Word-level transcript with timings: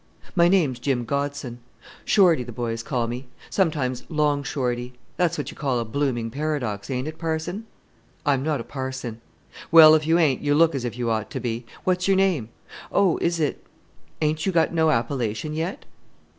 "My 0.35 0.47
name's 0.47 0.79
Jim 0.79 1.05
Godson. 1.05 1.59
'Shorty' 2.05 2.43
the 2.43 2.51
boys 2.51 2.81
call 2.81 3.05
me; 3.05 3.27
sometimes 3.51 4.03
'Long 4.09 4.41
Shorty.' 4.41 4.93
That's 5.15 5.37
what 5.37 5.51
you 5.51 5.55
call 5.55 5.77
a 5.77 5.85
blooming 5.85 6.31
paradox, 6.31 6.89
ain't 6.89 7.07
it, 7.07 7.19
Parson?" 7.19 7.67
"I'm 8.25 8.41
not 8.41 8.59
a 8.59 8.63
parson." 8.63 9.21
"Well, 9.69 9.93
if 9.93 10.07
you 10.07 10.17
ain't, 10.17 10.41
you 10.41 10.55
look 10.55 10.73
as 10.73 10.85
if 10.85 10.97
you 10.97 11.11
ought 11.11 11.29
to 11.29 11.39
be. 11.39 11.67
What's 11.83 12.07
your 12.07 12.17
name?... 12.17 12.49
Oh, 12.91 13.19
is 13.19 13.39
it?... 13.39 13.63
Ain't 14.23 14.47
you 14.47 14.51
got 14.51 14.73
no 14.73 14.89
appellation 14.89 15.53
yet?" 15.53 15.85